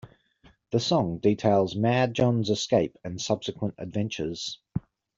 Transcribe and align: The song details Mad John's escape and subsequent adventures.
The 0.71 0.79
song 0.79 1.19
details 1.19 1.75
Mad 1.75 2.15
John's 2.15 2.49
escape 2.49 2.97
and 3.03 3.21
subsequent 3.21 3.75
adventures. 3.77 4.59